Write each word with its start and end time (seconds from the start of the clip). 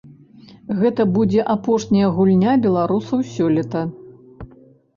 Гэта 0.79 1.05
будзе 1.17 1.41
апошняя 1.57 2.09
гульня 2.17 2.57
беларусаў 2.65 3.19
сёлета. 3.37 3.87